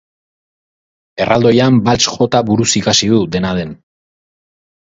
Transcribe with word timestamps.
Erraldoian 1.25 1.77
balts-jota 1.89 2.41
buruz 2.49 2.69
ikasi 2.83 3.11
du, 3.15 3.23
dena 3.37 3.53
den. 3.63 3.79